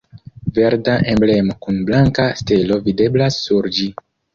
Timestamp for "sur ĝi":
3.49-3.93